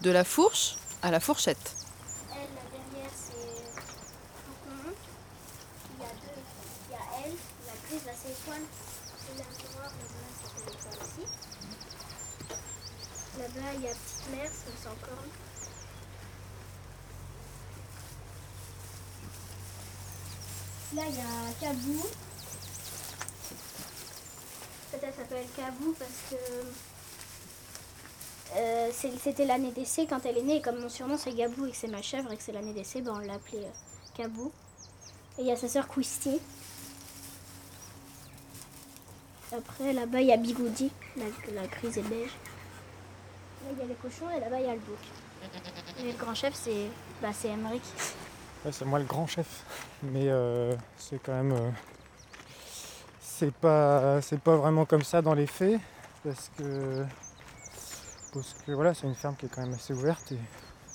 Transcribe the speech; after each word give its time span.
De 0.00 0.10
la 0.10 0.22
fourche 0.24 0.76
à 1.02 1.10
la 1.10 1.18
fourchette. 1.18 1.74
Elle, 2.30 2.36
là 2.36 2.62
derrière, 2.70 3.10
c'est 3.12 3.66
Faucon. 4.46 4.94
Il 5.92 6.00
y 6.00 6.04
a 6.04 6.08
deux. 6.08 6.42
Il 6.86 6.92
y 6.92 6.94
a 6.94 7.02
elle, 7.24 7.36
la 7.66 7.74
grise, 7.84 8.04
c'est 8.22 8.30
étoile. 8.30 8.62
Et 8.62 9.38
la 9.38 9.44
noire, 9.44 9.90
la 9.90 10.06
blanche, 10.08 10.80
ça 10.80 10.90
aussi. 11.02 11.26
Là-bas, 13.38 13.70
il 13.74 13.82
y 13.82 13.88
a 13.88 13.90
petite 13.90 14.28
mère, 14.30 14.52
c'est 14.52 14.78
sans 14.82 14.96
corne. 15.04 15.32
Là, 20.94 21.02
il 21.08 21.14
y 21.16 21.20
a 21.20 21.22
Cabou. 21.60 22.06
Peut-être 24.90 25.04
elle 25.04 25.14
s'appelle 25.14 25.46
Cabou 25.56 25.94
parce 25.98 26.20
que 26.30 26.36
euh, 28.56 28.90
c'était 28.92 29.44
l'année 29.44 29.72
d'essai 29.72 30.06
quand 30.06 30.24
elle 30.24 30.38
est 30.38 30.42
née. 30.42 30.56
Et 30.56 30.62
comme 30.62 30.80
mon 30.80 30.88
surnom 30.88 31.16
c'est 31.16 31.34
Gabou 31.34 31.66
et 31.66 31.70
que 31.70 31.76
c'est 31.76 31.88
ma 31.88 32.02
chèvre 32.02 32.32
et 32.32 32.36
que 32.36 32.42
c'est 32.42 32.52
l'année 32.52 32.72
d'essai, 32.72 33.00
ben, 33.00 33.12
on 33.14 33.18
l'a 33.18 33.34
appelée 33.34 33.58
euh, 33.58 34.16
Cabou. 34.16 34.50
Et 35.38 35.42
il 35.42 35.46
y 35.46 35.52
a 35.52 35.56
sa 35.56 35.68
sœur 35.68 35.86
Kwisty. 35.86 36.40
Après, 39.56 39.92
là-bas, 39.92 40.20
il 40.20 40.26
y 40.26 40.32
a 40.32 40.36
Bigoudi, 40.36 40.90
la, 41.16 41.24
la 41.54 41.66
grise 41.66 41.96
et 41.96 42.02
beige. 42.02 42.32
Là, 43.64 43.70
il 43.72 43.78
y 43.78 43.82
a 43.82 43.86
les 43.86 43.94
cochons 43.94 44.28
et 44.36 44.40
là-bas, 44.40 44.60
il 44.60 44.66
y 44.66 44.70
a 44.70 44.74
le 44.74 44.80
bouc. 44.80 44.98
Et 46.00 46.12
le 46.12 46.18
grand 46.18 46.34
chef, 46.34 46.54
c'est 46.54 46.88
bah, 47.22 47.30
Emmerich. 47.44 47.82
C'est 48.70 48.84
moi 48.84 48.98
le 48.98 49.04
grand 49.04 49.26
chef. 49.26 49.64
Mais 50.02 50.28
euh, 50.28 50.74
c'est 50.98 51.18
quand 51.22 51.32
même. 51.32 51.72
c'est 53.20 53.54
pas, 53.54 54.20
c'est 54.20 54.40
pas 54.40 54.56
vraiment 54.56 54.84
comme 54.84 55.02
ça 55.02 55.22
dans 55.22 55.34
les 55.34 55.46
faits. 55.46 55.80
Parce 56.24 56.50
que. 56.58 57.04
Parce 58.32 58.54
que 58.66 58.72
voilà, 58.72 58.94
c'est 58.94 59.06
une 59.06 59.14
ferme 59.14 59.36
qui 59.36 59.46
est 59.46 59.48
quand 59.48 59.62
même 59.62 59.74
assez 59.74 59.94
ouverte. 59.94 60.32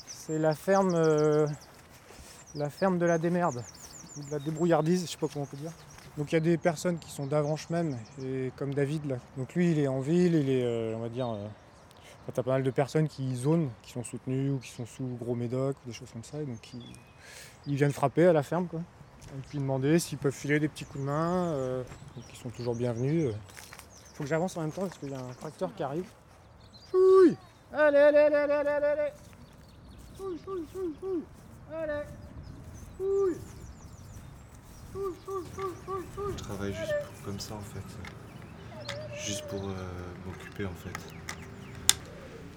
C'est 0.05 0.37
la 0.37 0.53
ferme. 0.53 0.93
euh, 0.93 1.47
la 2.55 2.69
ferme 2.69 2.99
de 2.99 3.05
la 3.05 3.17
démerde. 3.17 3.63
Ou 4.17 4.23
de 4.23 4.31
la 4.31 4.39
débrouillardise, 4.39 5.05
je 5.05 5.11
sais 5.11 5.17
pas 5.17 5.27
comment 5.27 5.45
on 5.45 5.47
peut 5.47 5.57
dire. 5.57 5.71
Donc 6.17 6.31
il 6.31 6.35
y 6.35 6.37
a 6.37 6.41
des 6.41 6.57
personnes 6.57 6.99
qui 6.99 7.09
sont 7.09 7.25
d'Avranches 7.25 7.71
même, 7.71 7.97
et 8.23 8.51
comme 8.55 8.73
David 8.75 9.05
là. 9.05 9.15
Donc 9.35 9.55
lui 9.55 9.71
il 9.71 9.79
est 9.79 9.87
en 9.87 9.99
ville, 9.99 10.35
il 10.35 10.47
est, 10.47 10.63
euh, 10.63 10.95
on 10.95 10.99
va 10.99 11.09
dire, 11.09 11.27
euh, 11.27 11.47
t'as 12.31 12.43
pas 12.43 12.51
mal 12.51 12.61
de 12.61 12.69
personnes 12.69 13.07
qui 13.07 13.35
zonent, 13.35 13.71
qui 13.81 13.93
sont 13.93 14.03
soutenues 14.03 14.51
ou 14.51 14.59
qui 14.59 14.69
sont 14.69 14.85
sous 14.85 15.17
gros 15.19 15.33
médoc 15.33 15.75
ou 15.83 15.87
des 15.87 15.93
choses 15.93 16.11
comme 16.11 16.23
ça, 16.23 16.39
et 16.39 16.45
donc 16.45 16.59
ils, 17.65 17.75
viennent 17.75 17.91
frapper 17.91 18.27
à 18.27 18.33
la 18.33 18.43
ferme 18.43 18.67
quoi. 18.67 18.81
Et 19.35 19.41
puis 19.49 19.57
demander 19.57 19.97
s'ils 19.97 20.19
peuvent 20.19 20.35
filer 20.35 20.59
des 20.59 20.67
petits 20.67 20.85
coups 20.85 20.99
de 20.99 21.05
main, 21.05 21.51
donc 22.15 22.25
ils 22.31 22.37
sont 22.37 22.49
toujours 22.49 22.75
bienvenus. 22.75 23.33
Faut 24.13 24.23
que 24.23 24.29
j'avance 24.29 24.55
en 24.55 24.61
même 24.61 24.71
temps 24.71 24.83
parce 24.83 24.99
qu'il 24.99 25.09
y 25.09 25.15
a 25.15 25.19
un 25.19 25.33
tracteur 25.33 25.73
qui 25.73 25.81
arrive. 25.81 26.05
Allez, 27.73 27.97
allez, 27.97 28.17
allez, 28.19 28.35
allez, 28.35 28.53
allez, 28.53 28.69
allez, 28.69 28.85
allez 28.85 29.11
Fouille, 30.17 30.37
fouille, 30.45 30.65
fouille, 30.71 30.93
fouille 30.99 31.23
Allez 31.75 32.03
Fouille 32.97 33.37
Fouille, 34.91 35.13
fouille, 35.25 35.45
fouille, 35.53 35.73
fouille, 35.85 36.05
fouille 36.15 36.33
Je 36.37 36.43
travaille 36.43 36.73
juste 36.73 36.93
pour- 37.03 37.25
comme 37.25 37.39
ça 37.39 37.55
en 37.55 37.61
fait. 37.61 39.17
Juste 39.25 39.47
pour 39.47 39.63
euh, 39.69 39.73
m'occuper 40.25 40.65
en 40.65 40.73
fait. 40.73 40.93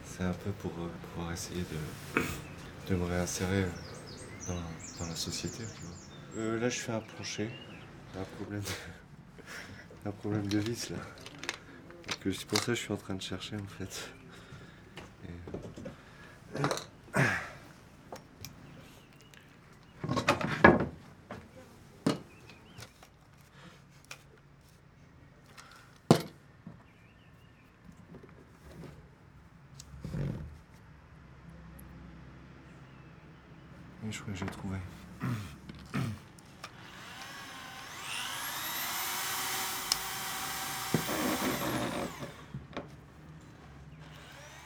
C'est 0.05 0.25
un 0.25 0.33
peu 0.33 0.50
pour 0.53 0.72
euh, 0.72 0.89
pouvoir 1.14 1.33
essayer 1.33 1.62
de, 1.62 2.20
de 2.91 2.97
me 2.97 3.05
réinsérer 3.06 3.67
dans, 4.48 4.55
dans 5.05 5.09
la 5.11 5.17
société. 5.17 5.59
tu 5.77 5.83
vois. 5.83 6.42
Euh, 6.42 6.61
là 6.61 6.69
je 6.69 6.78
fais 6.78 6.92
un 6.92 7.00
plancher. 7.00 7.48
J'ai 8.12 8.20
un 8.20 8.25
problème 8.37 8.61
de, 8.61 10.09
un 10.09 10.12
problème 10.12 10.47
de 10.47 10.59
vis 10.59 10.91
là. 10.91 10.97
Donc, 12.09 12.34
c'est 12.34 12.47
pour 12.47 12.59
ça 12.59 12.67
que 12.67 12.75
je 12.75 12.81
suis 12.81 12.92
en 12.92 12.97
train 12.98 13.14
de 13.14 13.22
chercher 13.22 13.56
en 13.56 13.67
fait. 13.78 14.11
Je 34.11 34.21
crois 34.21 34.33
que 34.33 34.39
j'ai 34.39 34.47
trouvé. 34.47 34.77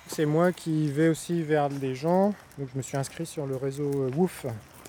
C'est 0.08 0.26
moi 0.26 0.52
qui 0.52 0.90
vais 0.90 1.08
aussi 1.08 1.42
vers 1.42 1.68
les 1.68 1.94
gens. 1.94 2.34
Donc 2.58 2.68
je 2.72 2.76
me 2.76 2.82
suis 2.82 2.96
inscrit 2.96 3.26
sur 3.26 3.46
le 3.46 3.56
réseau 3.56 3.90
euh, 3.94 4.10
WOOF. 4.14 4.46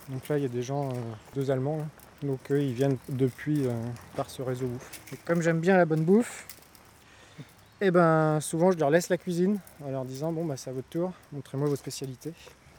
Donc 0.09 0.27
là, 0.27 0.37
il 0.37 0.41
y 0.41 0.45
a 0.45 0.49
des 0.49 0.63
gens, 0.63 0.89
euh, 0.89 0.93
deux 1.35 1.51
Allemands. 1.51 1.77
là. 1.77 1.85
Donc 2.23 2.39
ils 2.49 2.73
viennent 2.73 2.97
depuis 3.09 3.65
euh, 3.65 3.71
par 4.15 4.29
ce 4.29 4.41
réseau 4.41 4.65
WOOF. 4.65 5.01
Comme 5.25 5.41
j'aime 5.41 5.59
bien 5.59 5.77
la 5.77 5.85
bonne 5.85 6.03
bouffe, 6.03 6.45
et 7.79 7.89
ben 7.89 8.39
souvent 8.41 8.71
je 8.71 8.77
leur 8.77 8.91
laisse 8.91 9.09
la 9.09 9.17
cuisine 9.17 9.59
en 9.83 9.89
leur 9.89 10.05
disant 10.05 10.31
bon 10.31 10.45
bah 10.45 10.55
c'est 10.55 10.69
à 10.69 10.73
votre 10.73 10.89
tour, 10.89 11.13
montrez-moi 11.31 11.67
vos 11.67 11.75
spécialités. 11.75 12.33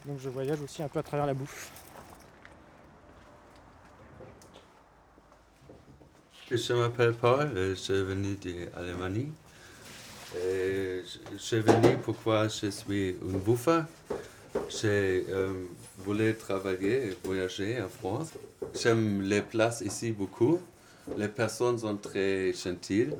Donc 0.05 0.19
je 0.19 0.29
voyage 0.29 0.61
aussi 0.61 0.83
un 0.83 0.87
peu 0.87 0.99
à 0.99 1.03
travers 1.03 1.25
la 1.25 1.33
bouffe. 1.33 1.71
Je 6.51 6.73
m'appelle 6.73 7.13
Paul, 7.13 7.51
je 7.55 7.93
venu 7.93 8.35
d'Allemagne. 8.35 9.31
Je 10.35 11.55
venu 11.55 11.97
pourquoi 12.03 12.47
je 12.47 12.69
suis 12.69 13.15
une 13.21 13.39
bouffeur. 13.39 13.85
J'ai 14.69 15.25
euh, 15.29 15.65
voulu 15.97 16.35
travailler 16.35 17.07
et 17.07 17.17
voyager 17.23 17.81
en 17.81 17.89
France. 17.89 18.33
J'aime 18.79 19.21
les 19.21 19.41
places 19.41 19.81
ici 19.81 20.11
beaucoup. 20.11 20.59
Les 21.17 21.27
personnes 21.27 21.79
sont 21.79 21.97
très 21.97 22.53
gentilles. 22.53 23.15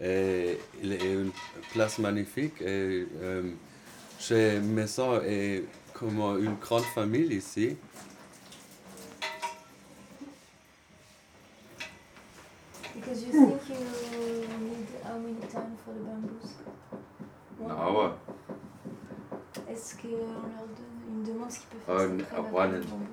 Et 0.00 0.58
il 0.82 0.92
est 0.92 1.12
une 1.12 1.30
place 1.72 1.98
magnifique. 1.98 2.60
Et 2.60 3.06
euh, 3.22 3.52
et 4.30 5.64
comme 5.94 6.18
une 6.44 6.56
grande 6.56 6.82
famille 6.94 7.32
ici. 7.34 7.76
Because 12.94 13.22
you 13.24 13.32
think 13.32 13.68
you 13.68 14.46
need 14.60 14.86
how 15.02 15.18
many 15.18 15.40
time 15.50 15.76
for 15.84 15.92
the 15.94 16.00
bamboos? 16.04 16.54
Ah 17.68 17.90
ouais. 17.92 18.10
Est-ce 19.72 19.96
qu'on 19.96 20.08
leur 20.08 20.66
donne, 20.76 20.96
ils 21.08 21.14
me 21.14 21.26
demandent 21.26 21.50
ce 21.50 21.58
qu'ils 21.60 21.68
peuvent 21.68 21.82
Ah, 21.88 21.98
faire 21.98 22.08
une- 22.10 22.24
ah, 22.32 22.40
one. 22.54 22.70
avec 22.70 22.84
le 22.84 22.90
bambou. 22.90 23.06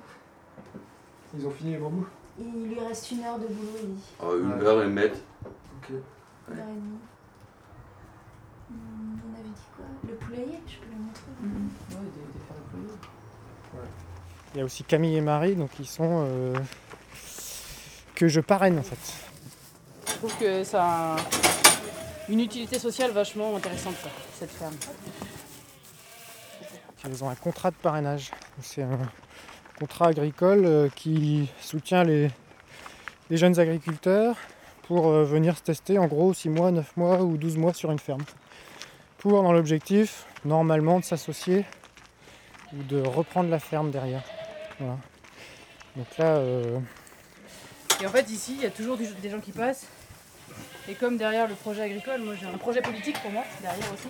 Ils 1.36 1.46
ont 1.46 1.50
fini 1.50 1.70
les 1.72 1.78
bambous? 1.78 2.06
Il 2.38 2.68
lui 2.68 2.78
reste 2.80 3.10
une 3.10 3.22
heure 3.24 3.38
de 3.38 3.46
boulot, 3.46 3.78
il 3.82 3.94
dit. 3.94 4.02
Ah, 4.20 4.26
une 4.40 4.62
heure 4.62 4.82
et 4.82 4.86
demie. 4.86 5.00
Ok. 5.04 5.90
Une 6.50 6.58
heure 6.58 6.68
et 6.68 6.74
demie. 6.74 6.98
On 9.24 9.34
avait 9.34 9.48
dit 9.48 9.62
quoi? 9.76 9.84
Le 10.08 10.14
poulailler, 10.16 10.60
je 10.66 10.76
peux 10.78 10.86
lui 10.90 10.96
montrer. 10.96 11.22
Il 14.54 14.58
y 14.58 14.60
a 14.60 14.64
aussi 14.64 14.84
Camille 14.84 15.16
et 15.16 15.20
Marie, 15.22 15.56
donc 15.56 15.70
ils 15.80 15.86
sont 15.86 16.24
euh, 16.26 16.54
que 18.14 18.28
je 18.28 18.40
parraine 18.40 18.78
en 18.78 18.82
fait. 18.82 18.98
Je 20.06 20.12
trouve 20.18 20.36
que 20.38 20.62
ça 20.64 20.84
a 20.84 21.14
un- 21.14 21.24
une 22.28 22.40
utilité 22.40 22.78
sociale 22.78 23.10
vachement 23.12 23.56
intéressante, 23.56 23.94
quoi, 24.02 24.10
cette 24.38 24.50
ferme. 24.50 24.74
Ils 27.08 27.24
ont 27.24 27.28
un 27.30 27.34
contrat 27.34 27.70
de 27.70 27.76
parrainage. 27.76 28.30
C'est 28.60 28.82
un 28.82 28.98
contrat 29.78 30.08
agricole 30.08 30.64
euh, 30.64 30.88
qui 30.94 31.48
soutient 31.60 32.04
les, 32.04 32.30
les 33.30 33.36
jeunes 33.36 33.58
agriculteurs 33.58 34.36
pour 34.86 35.08
euh, 35.08 35.24
venir 35.24 35.56
se 35.56 35.62
tester 35.62 35.98
en 35.98 36.06
gros 36.06 36.32
6 36.32 36.48
mois, 36.50 36.70
9 36.70 36.96
mois 36.96 37.22
ou 37.22 37.36
12 37.38 37.56
mois 37.56 37.72
sur 37.72 37.90
une 37.90 37.98
ferme. 37.98 38.22
Pour, 39.22 39.42
dans 39.42 39.52
l'objectif, 39.52 40.26
normalement, 40.44 40.98
de 40.98 41.04
s'associer 41.04 41.64
ou 42.74 42.82
de 42.82 43.00
reprendre 43.00 43.50
la 43.50 43.58
ferme 43.60 43.90
derrière. 43.90 44.22
Voilà. 44.78 44.96
Donc 45.96 46.06
là, 46.18 46.36
euh, 46.36 46.78
Et 48.00 48.06
en 48.06 48.10
fait, 48.10 48.28
ici, 48.30 48.54
il 48.56 48.62
y 48.62 48.66
a 48.66 48.70
toujours 48.70 48.96
des 48.96 49.30
gens 49.30 49.38
qui 49.40 49.52
passent. 49.52 49.86
Et 50.88 50.94
comme 50.94 51.16
derrière 51.16 51.46
le 51.46 51.54
projet 51.54 51.82
agricole, 51.82 52.20
moi 52.22 52.34
j'ai 52.34 52.46
un 52.46 52.58
projet 52.58 52.82
politique 52.82 53.20
pour 53.22 53.30
moi, 53.30 53.44
derrière 53.62 53.92
aussi. 53.92 54.08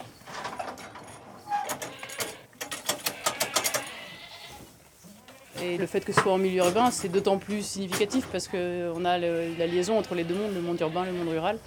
Et 5.61 5.77
le 5.79 5.87
fait 5.87 6.01
que 6.05 6.13
ce 6.13 6.21
soit 6.21 6.33
en 6.33 6.39
milieu 6.39 6.59
urbain, 6.65 6.91
c'est 6.91 7.09
d'autant 7.09 7.39
plus 7.39 7.63
significatif 7.65 8.27
parce 8.33 8.49
qu'on 8.49 9.05
a 9.05 9.19
le- 9.19 9.55
la 9.57 9.67
liaison 9.67 9.99
entre 9.99 10.15
les 10.15 10.25
deux 10.25 10.35
mondes, 10.35 10.55
le 10.55 10.61
monde 10.61 10.81
urbain 10.81 11.05
et 11.05 11.07
le 11.07 11.13
monde 11.13 11.29
rural. 11.29 11.59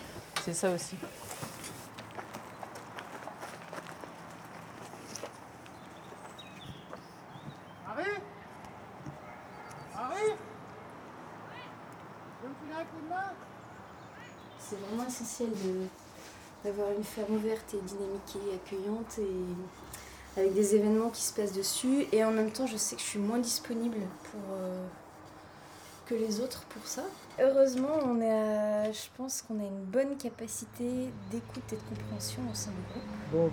C'est 0.43 0.53
ça 0.53 0.71
aussi. 0.71 0.95
Marie 7.87 8.03
Marie 9.95 10.33
Tu 12.41 12.43
veux 12.43 12.49
me 12.49 12.55
filer 12.55 12.73
un 12.81 12.85
coup 12.85 13.01
de 13.03 13.09
main 13.09 13.31
C'est 14.59 14.79
vraiment 14.79 15.09
essentiel 15.35 15.49
de- 15.49 15.87
d'avoir 16.63 16.91
une 16.91 17.03
ferme 17.03 17.35
ouverte 17.35 17.73
et 17.73 17.81
dynamique 17.85 18.37
et 18.49 18.55
accueillante. 18.55 19.19
Et 19.19 20.39
avec 20.39 20.53
des 20.53 20.75
événements 20.75 21.09
qui 21.09 21.21
se 21.21 21.33
passent 21.33 21.53
dessus. 21.53 22.05
Et 22.11 22.23
en 22.23 22.31
même 22.31 22.51
temps, 22.51 22.67
je 22.67 22.75
sais 22.77 22.95
que 22.95 23.01
je 23.01 23.07
suis 23.07 23.19
moins 23.19 23.39
disponible 23.39 23.97
pour, 24.31 24.41
euh, 24.51 24.85
que 26.07 26.15
les 26.15 26.39
autres 26.41 26.63
pour 26.65 26.85
ça. 26.85 27.03
Heureusement, 27.39 27.99
on 28.03 28.19
est 28.21 28.31
à- 28.31 28.91
je 28.91 29.07
pense 29.17 29.41
qu'on 29.41 29.59
a 29.59 29.63
une 29.63 29.83
bonne 29.85 30.17
capacité 30.17 31.09
d'écoute 31.31 31.71
et 31.71 31.75
de 31.75 31.81
compréhension 31.81 32.41
au 32.51 32.53
sein 32.53 32.71
du 32.71 32.81
groupe. 32.91 33.03
Donc, 33.31 33.51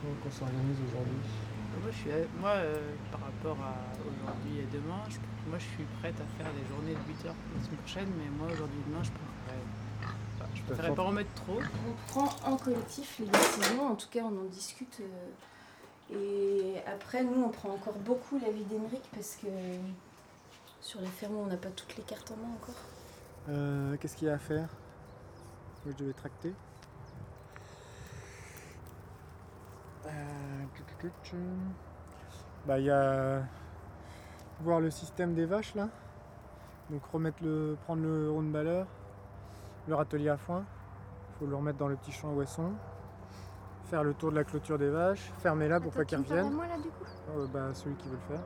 comment 0.00 0.14
on 0.26 0.30
s'organise 0.30 0.76
aujourd'hui? 0.88 1.16
Moi, 1.82 1.90
je 1.92 1.96
suis, 1.96 2.10
à- 2.12 2.26
moi 2.40 2.50
euh, 2.50 2.74
par 3.10 3.20
rapport 3.20 3.56
à 3.64 3.74
aujourd'hui 4.00 4.58
et 4.60 4.66
demain, 4.72 5.02
je, 5.08 5.16
moi, 5.48 5.58
je 5.58 5.64
suis 5.64 5.84
prête 6.00 6.14
à 6.20 6.42
faire 6.42 6.52
des 6.52 6.66
journées 6.68 6.94
de 6.94 7.12
8 7.12 7.26
heures 7.28 7.34
la 7.56 7.64
semaine 7.64 7.78
prochaine, 7.78 8.08
mais 8.18 8.28
moi, 8.30 8.48
aujourd'hui 8.52 8.78
et 8.80 8.90
demain, 8.90 9.02
je 9.02 9.10
préférerais, 9.10 9.64
enfin, 10.34 10.50
je 10.54 10.62
préférerais 10.62 10.94
pas 10.94 11.02
en 11.04 11.12
mettre 11.12 11.34
trop. 11.34 11.58
On 11.60 12.10
prend 12.12 12.28
en 12.50 12.56
collectif 12.56 13.18
les 13.20 13.26
décisions, 13.26 13.86
en 13.88 13.94
tout 13.94 14.08
cas 14.10 14.22
on 14.24 14.40
en 14.40 14.44
discute. 14.44 15.00
euh, 15.00 16.14
et 16.14 16.76
après, 16.86 17.22
nous, 17.24 17.42
on 17.42 17.48
prend 17.50 17.70
encore 17.70 17.94
beaucoup 17.98 18.38
l'avis 18.38 18.64
d'Emeric 18.64 19.02
parce 19.14 19.36
que 19.36 19.48
sur 20.80 21.00
les 21.00 21.06
fermes, 21.08 21.36
on 21.36 21.46
n'a 21.46 21.56
pas 21.56 21.70
toutes 21.70 21.96
les 21.96 22.04
cartes 22.04 22.30
en 22.32 22.36
main 22.36 22.54
encore. 22.54 22.80
Euh, 23.48 23.96
Qu'est-ce 23.98 24.16
qu'il 24.16 24.28
y 24.28 24.30
a 24.30 24.34
à 24.34 24.38
faire? 24.38 24.68
Moi, 25.84 25.94
je 25.98 26.04
devais 26.04 26.12
tracter. 26.12 26.52
Euh. 30.06 30.55
Bah, 32.66 32.78
il 32.78 32.84
y 32.86 32.90
a 32.90 33.42
voir 34.60 34.80
le 34.80 34.90
système 34.90 35.34
des 35.34 35.44
vaches 35.46 35.74
là. 35.74 35.88
Donc 36.90 37.04
remettre 37.12 37.42
le, 37.42 37.76
prendre 37.84 38.02
le 38.02 38.30
round 38.30 38.50
baller, 38.52 38.84
le 39.88 39.94
râtelier 39.94 40.28
à 40.28 40.36
foin. 40.36 40.64
Il 41.34 41.38
faut 41.38 41.46
le 41.46 41.56
remettre 41.56 41.78
dans 41.78 41.88
le 41.88 41.96
petit 41.96 42.12
champ 42.12 42.32
où 42.32 42.40
elles 42.40 42.48
sont. 42.48 42.72
Faire 43.84 44.02
le 44.02 44.14
tour 44.14 44.30
de 44.30 44.36
la 44.36 44.44
clôture 44.44 44.78
des 44.78 44.90
vaches, 44.90 45.30
fermer 45.38 45.68
là 45.68 45.80
pour 45.80 45.92
pas 45.92 46.04
qu'elles 46.04 46.20
reviennent. 46.20 46.52
moi 46.52 46.66
là 46.66 46.76
du 46.76 46.88
coup? 46.88 47.04
Euh, 47.36 47.46
bah, 47.52 47.72
celui 47.72 47.94
qui 47.96 48.08
veut 48.08 48.16
le 48.16 48.34
faire. 48.36 48.44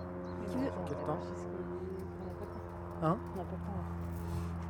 Qui 0.51 0.57
veut 0.59 0.71
Quel 0.87 0.97
temps 0.99 1.19
Hein? 3.03 3.17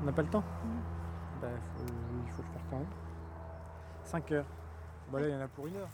On 0.01 0.05
n'a 0.07 0.13
pas 0.13 0.23
le 0.23 0.29
temps 0.29 0.45
Bah, 1.43 1.49
faut- 1.77 1.85
il 2.27 2.33
faut 2.33 2.43
le 2.43 2.49
faire 2.49 2.63
quand 2.71 2.77
même. 2.77 2.87
5 4.05 4.33
heures. 4.33 4.45
Bah 5.13 5.19
là, 5.21 5.29
il 5.29 5.33
y 5.35 5.37
en 5.37 5.41
a 5.41 5.49
pour 5.49 5.67
une 5.67 5.77
heure. 5.77 5.89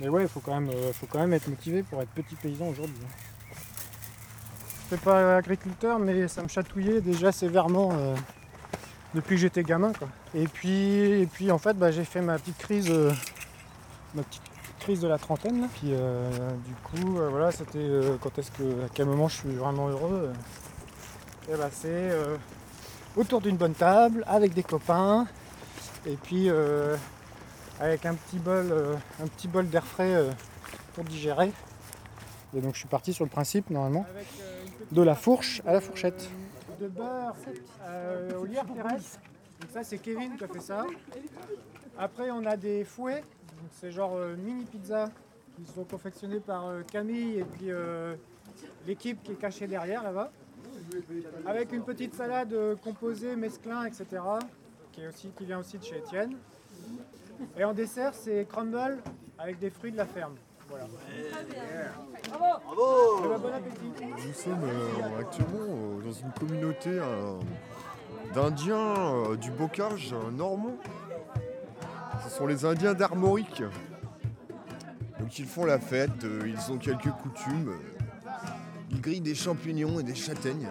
Mais 0.00 0.08
ouais, 0.08 0.22
il 0.22 0.28
faut, 0.28 0.40
quand 0.40 0.58
même, 0.58 0.70
euh, 0.70 0.92
faut 0.92 1.06
quand 1.06 1.18
même 1.18 1.32
être 1.34 1.48
motivé 1.48 1.82
pour 1.82 2.00
être 2.00 2.08
petit 2.10 2.34
paysan 2.34 2.68
aujourd'hui. 2.68 2.94
Je 4.90 4.96
suis 4.96 5.04
pas 5.04 5.36
agriculteur, 5.36 5.98
mais 5.98 6.26
ça 6.26 6.42
me 6.42 6.48
chatouillait 6.48 7.00
déjà 7.00 7.30
sévèrement 7.30 7.90
euh, 7.92 8.14
depuis 9.14 9.36
que 9.36 9.42
j'étais 9.42 9.62
gamin. 9.62 9.92
Et, 10.34 10.48
puis, 10.48 11.22
et 11.22 11.26
puis, 11.26 11.52
en 11.52 11.58
fait, 11.58 11.74
bah, 11.74 11.90
j'ai 11.90 12.04
fait 12.04 12.22
ma 12.22 12.38
petite 12.38 12.58
crise, 12.58 12.90
euh, 12.90 13.12
ma 14.14 14.22
petite 14.22 14.42
crise 14.80 15.00
de 15.00 15.08
la 15.08 15.18
trentaine. 15.18 15.68
Puis, 15.74 15.90
du 15.90 16.74
coup, 16.82 17.18
voilà, 17.30 17.52
c'était 17.52 17.86
quand 18.22 18.38
est-ce 18.38 18.50
que, 18.50 18.86
à 18.86 18.88
quel 18.94 19.06
moment 19.06 19.28
je 19.28 19.36
suis 19.36 19.54
vraiment 19.54 19.88
heureux. 19.88 20.32
Et 21.50 21.54
bah, 21.56 21.68
c'est 21.70 22.10
autour 23.14 23.42
d'une 23.42 23.58
bonne 23.58 23.74
table, 23.74 24.24
avec 24.26 24.54
des 24.54 24.62
copains, 24.62 25.26
et 26.06 26.16
puis 26.16 26.48
avec 27.80 28.06
un 28.06 28.14
petit 28.14 28.38
bol, 28.38 28.70
euh, 28.70 28.94
un 29.22 29.26
petit 29.26 29.48
bol 29.48 29.68
d'air 29.68 29.84
frais 29.84 30.14
euh, 30.14 30.30
pour 30.94 31.04
digérer. 31.04 31.52
Et 32.54 32.60
donc 32.60 32.74
je 32.74 32.80
suis 32.80 32.88
parti 32.88 33.12
sur 33.12 33.24
le 33.24 33.30
principe 33.30 33.70
normalement 33.70 34.06
de 34.90 35.02
la 35.02 35.14
fourche 35.14 35.62
à 35.66 35.72
la 35.72 35.80
fourchette. 35.80 36.28
De 36.80 36.88
beurre 36.88 37.36
euh, 37.82 38.38
au 38.38 38.44
lierre 38.44 38.66
terrestre. 38.66 39.20
Donc 39.60 39.70
ça 39.72 39.82
c'est 39.82 39.98
Kevin 39.98 40.36
qui 40.36 40.44
a 40.44 40.48
fait 40.48 40.60
ça. 40.60 40.86
Après 41.98 42.30
on 42.30 42.44
a 42.44 42.56
des 42.56 42.84
fouets, 42.84 43.20
donc 43.20 43.70
c'est 43.80 43.90
genre 43.90 44.14
euh, 44.14 44.36
mini 44.36 44.64
pizza 44.64 45.10
qui 45.56 45.72
sont 45.72 45.84
confectionnés 45.84 46.40
par 46.40 46.66
euh, 46.66 46.82
Camille 46.82 47.38
et 47.38 47.44
puis 47.44 47.70
euh, 47.70 48.14
l'équipe 48.86 49.22
qui 49.22 49.32
est 49.32 49.36
cachée 49.36 49.66
derrière 49.66 50.02
là-bas. 50.02 50.32
Avec 51.46 51.72
une 51.72 51.82
petite 51.82 52.14
salade 52.14 52.52
euh, 52.52 52.74
composée, 52.76 53.36
mesclin, 53.36 53.84
etc. 53.84 54.06
Qui, 54.92 55.02
est 55.02 55.08
aussi, 55.08 55.30
qui 55.36 55.44
vient 55.44 55.58
aussi 55.58 55.78
de 55.78 55.84
chez 55.84 55.98
Étienne. 55.98 56.36
Et 57.56 57.64
en 57.64 57.72
dessert, 57.72 58.12
c'est 58.14 58.46
crumble 58.48 58.98
avec 59.38 59.58
des 59.58 59.70
fruits 59.70 59.92
de 59.92 59.96
la 59.96 60.06
ferme. 60.06 60.34
Voilà. 60.68 60.84
Ben, 62.30 63.38
bon 63.38 63.48
appétit. 63.48 63.92
Nous 64.26 64.32
sommes 64.32 64.64
euh, 64.64 65.20
actuellement 65.20 65.66
euh, 65.68 66.02
dans 66.04 66.12
une 66.12 66.30
communauté 66.38 66.90
euh, 66.90 67.38
d'Indiens 68.34 68.94
euh, 68.96 69.36
du 69.36 69.50
bocage 69.50 70.12
euh, 70.12 70.30
normand. 70.30 70.76
Ce 72.24 72.30
sont 72.30 72.46
les 72.46 72.64
Indiens 72.64 72.94
d'Armorique. 72.94 73.62
Donc 75.18 75.38
ils 75.38 75.46
font 75.46 75.64
la 75.64 75.78
fête, 75.80 76.24
euh, 76.24 76.42
ils 76.46 76.72
ont 76.72 76.78
quelques 76.78 77.10
coutumes. 77.10 77.74
Ils 78.90 79.00
grillent 79.00 79.20
des 79.20 79.34
champignons 79.34 79.98
et 79.98 80.02
des 80.02 80.14
châtaignes. 80.14 80.68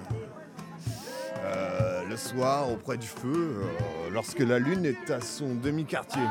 Le 2.09 2.17
soir, 2.17 2.71
auprès 2.71 2.97
du 2.97 3.06
feu, 3.06 3.61
euh, 3.61 4.09
lorsque 4.11 4.39
la 4.39 4.57
lune 4.57 4.83
est 4.83 5.11
à 5.11 5.21
son 5.21 5.53
demi-quartier. 5.53 6.23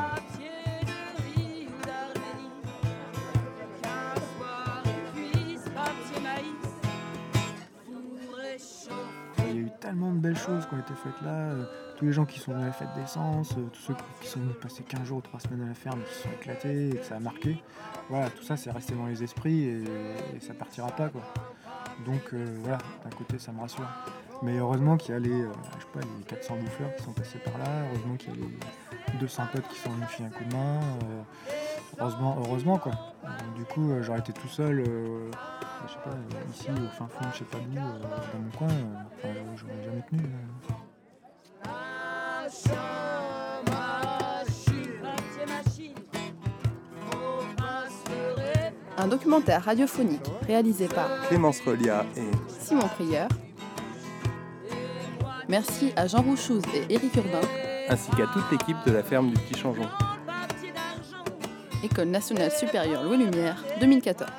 Il 9.37 9.45
y 9.45 9.49
a 9.49 9.53
eu 9.53 9.69
tellement 9.79 10.11
de 10.11 10.17
belles 10.19 10.37
choses 10.37 10.65
qui 10.67 10.73
ont 10.75 10.79
été 10.79 10.93
faites 11.01 11.21
là. 11.23 11.31
euh, 11.31 11.63
tous 11.97 12.05
les 12.05 12.11
gens 12.11 12.25
qui 12.25 12.39
sont 12.39 12.51
venus 12.51 12.65
à 12.65 12.67
la 12.67 12.73
fête 12.73 12.89
d'essence, 12.97 13.53
euh, 13.57 13.61
tous 13.71 13.79
ceux 13.79 13.95
qui 14.21 14.27
sont 14.27 14.39
venus 14.41 14.55
passer 14.61 14.83
15 14.83 15.05
jours 15.05 15.17
ou 15.19 15.21
3 15.21 15.39
semaines 15.39 15.63
à 15.63 15.67
la 15.69 15.73
ferme, 15.73 16.01
qui 16.03 16.13
se 16.13 16.23
sont 16.23 16.29
éclatés 16.41 16.89
et 16.89 16.95
que 16.97 17.05
ça 17.05 17.15
a 17.15 17.19
marqué. 17.19 17.63
Voilà, 18.09 18.29
tout 18.29 18.43
ça 18.43 18.57
c'est 18.57 18.71
resté 18.71 18.95
dans 18.95 19.05
les 19.07 19.23
esprits 19.23 19.63
et, 19.63 19.83
et 20.35 20.39
ça 20.41 20.53
partira 20.53 20.89
pas 20.89 21.07
quoi. 21.07 21.21
Donc 22.05 22.33
voilà, 22.63 22.79
d'un 23.03 23.09
côté 23.11 23.37
ça 23.39 23.51
me 23.53 23.61
rassure. 23.61 23.87
Mais 24.41 24.57
heureusement 24.57 24.95
qu'il 24.97 25.13
y 25.13 25.17
a 25.17 25.19
les, 25.19 25.41
euh, 25.41 25.51
je 25.77 25.81
sais 25.83 25.89
pas, 25.93 25.99
les 25.99 26.23
400 26.25 26.55
bouffeurs 26.57 26.95
qui 26.95 27.03
sont 27.03 27.11
passés 27.11 27.39
par 27.39 27.57
là, 27.57 27.65
heureusement 27.91 28.15
qu'il 28.15 28.29
y 28.29 28.33
a 28.33 28.35
les 29.11 29.17
200 29.19 29.43
potes 29.51 29.67
qui 29.67 29.79
sont 29.79 29.89
venus 29.89 30.07
filer 30.09 30.27
un 30.27 30.31
coup 30.31 30.43
de 30.45 30.53
main. 30.55 30.79
euh, 30.79 31.21
heureusement, 31.99 32.37
heureusement 32.45 32.77
quoi. 32.77 32.93
Euh, 33.25 33.27
du 33.57 33.65
coup 33.65 33.91
euh, 33.91 34.01
j'aurais 34.01 34.19
été 34.19 34.31
tout 34.31 34.47
seul. 34.47 34.79
euh, 34.79 35.29
je 35.87 35.93
sais 35.93 35.99
pas, 36.03 36.11
euh, 36.11 36.51
ici 36.53 36.67
au 36.71 36.87
fin 36.97 37.07
fond, 37.07 37.25
je 37.33 37.39
sais 37.39 37.43
pas 37.45 37.57
d'où, 37.57 37.77
euh, 37.77 37.99
dans 37.99 38.39
mon 38.39 38.51
coin, 38.57 38.67
euh, 38.69 39.01
enfin, 39.17 39.27
euh, 39.29 39.55
j'aurais 39.57 39.83
jamais 39.83 40.03
tenu. 40.09 40.21
euh. 40.23 40.73
Un 48.97 49.07
documentaire 49.07 49.63
radiophonique 49.63 50.29
réalisé 50.45 50.87
par 50.87 51.07
Clémence 51.27 51.61
Relia 51.61 52.05
et 52.17 52.29
Simon 52.59 52.87
Prieur. 52.89 53.27
Merci 55.49 55.91
à 55.95 56.05
Jean 56.05 56.21
Rouchouz 56.21 56.61
et 56.75 56.93
Éric 56.93 57.15
Urbain, 57.15 57.41
ainsi 57.89 58.11
qu'à 58.11 58.27
toute 58.27 58.51
l'équipe 58.51 58.77
de 58.85 58.91
la 58.91 59.01
ferme 59.01 59.31
du 59.31 59.33
Petit 59.33 59.59
Changeon. 59.59 59.87
École 61.83 62.09
nationale 62.09 62.51
supérieure 62.51 63.03
Louis 63.03 63.17
Lumière, 63.17 63.63
2014. 63.79 64.29